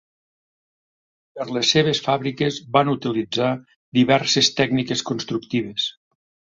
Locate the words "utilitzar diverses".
2.97-4.53